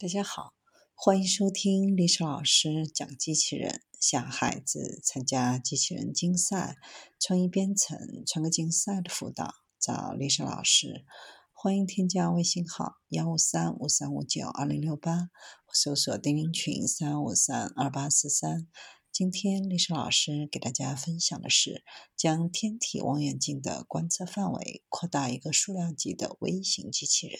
[0.00, 0.54] 大家好，
[0.94, 6.78] 欢迎收听历史老师讲机器人，想孩子参加机器人竞赛、
[7.18, 11.04] 创意编程、创客竞赛的辅导，找历史老师。
[11.52, 15.28] 欢迎添加微信号幺五三五三五九二零六八，
[15.70, 18.66] 搜索钉钉群三五三二八四三。
[19.12, 21.84] 今天历史老师给大家分享的是，
[22.16, 27.38] 将天体望远镜的观测范围扩大一个数量级的微型机器人。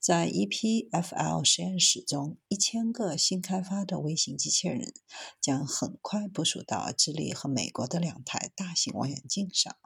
[0.00, 4.94] 在 EPFL 实验室中，一千个新开发的微型机器人
[5.42, 9.76] 将很快部署到智利和美国的两台大型望远镜上。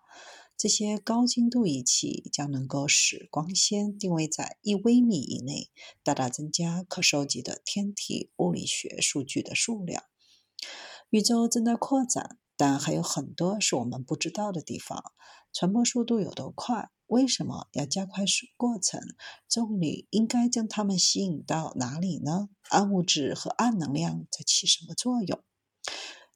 [0.57, 5.69] 这些高精度仪器将能够使光纤定位在一微米以内，
[6.05, 10.05] 大大增加可收集的天体物理学数据的数量。
[11.11, 15.13] 宇宙正在扩展，但还有很多是我们不知道的地方。
[15.53, 16.91] 传播速度有多快？
[17.07, 18.25] 为什么要加快
[18.57, 19.01] 过程？
[19.49, 22.49] 重力应该将它们吸引到哪里呢？
[22.71, 25.43] 暗物质和暗能量在起什么作用？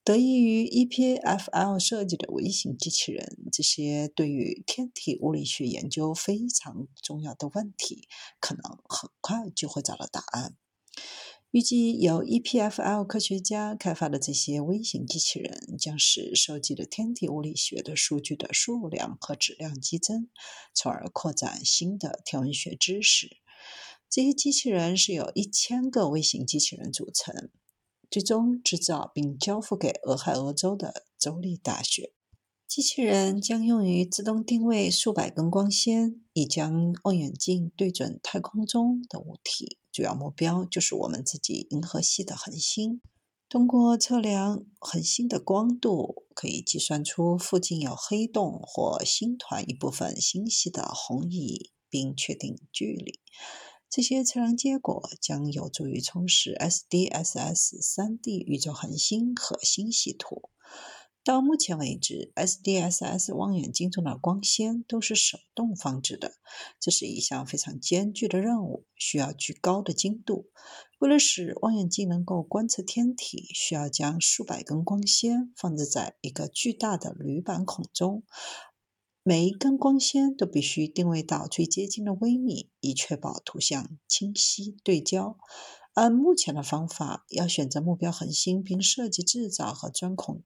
[0.04, 8.08] 得益于 EPFL 设计的微型机器人，这些对于天体物理学研究非常重要的问题，
[8.40, 10.56] 可能很快就会找到答案。
[11.50, 20.28] 预计由 EPFL 科学家开发的这些微型机器人，将使收集的天体物理学的数据的数量和质量激增，
[20.74, 23.38] 从而扩展新的天文学知识。
[24.10, 27.48] 这些机器人是由一千个微型机器人组成，
[28.10, 32.12] 最终制造并交付给俄亥俄州的州立大学。
[32.66, 39.78] 机器人将用于自动定位数百根光纤，以将望远镜对准太空中的物体。
[39.98, 43.00] 主要目标就是我们自己银河系的恒星。
[43.48, 53.18] 通过测量恒星的光度，可以计算出附近有黑洞或星团一部分星系的红移，并确定距离。
[53.90, 60.48] 这些测量结果将有助于充实 SDSS 3D 宇宙恒星和星系图。
[61.28, 66.32] 到目前为止，SDSS 望远镜中的光纤都是手动放置的，
[66.80, 70.46] 这是一项非常艰巨的任务，需要极高的精度。
[70.98, 78.22] 为了使望远镜能够观测天体，需要将数百根光纤放置在一个巨大的铝板孔中，
[79.22, 85.36] 每一根光纤都必须定位到最接近的微米，以确保图像清晰对焦。
[85.92, 90.42] 按目前的方法，要选择目标恒星并设计、制造和钻孔。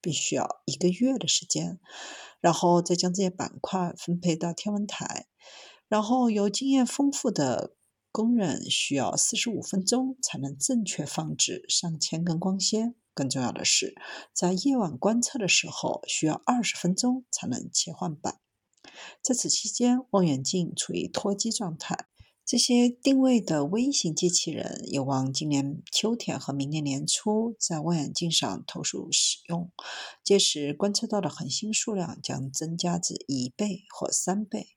[0.00, 1.78] 必须要一个月的时间，
[2.40, 5.26] 然后再将这些板块分配到天文台，
[5.88, 7.74] 然后由经验丰富的
[8.12, 12.94] 工人需要四十五分钟才能正确放置上千根光纤。
[13.12, 13.94] 更重要的是，
[14.32, 18.40] 在夜晚观测的时候需要二十分钟才能切换板。
[19.20, 22.09] 在此期间，望远镜处于脱机状态。
[22.50, 29.70] 这些定位的微型机器人有望今年秋天和明年年初在望远镜上投入使用，
[30.24, 34.70] 届时观测到的恒星数量将增加至一倍或三倍。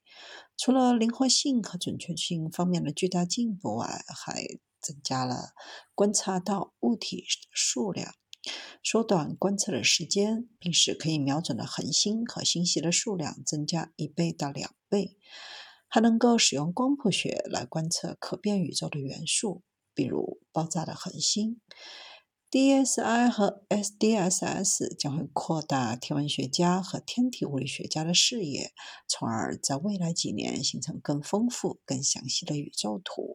[0.55, 4.45] 除了灵活性和准确性方面的巨大进步外，还
[4.79, 5.53] 增加了
[5.95, 8.13] 观察到物体的数量，
[8.83, 15.17] 缩短观测的时间，并使可以瞄准的恒星和星系的数量增加一倍到两倍。
[15.95, 19.61] 它能够使用光谱学来观测可变宇宙的元素，
[19.93, 21.61] 比如爆炸的恒星。
[22.49, 28.71] DSI 和 SDSS 将会扩大天文学家和天体物理学家的视野，
[29.07, 33.29] 从而在未来几年形成更丰富、更详细的宇宙图。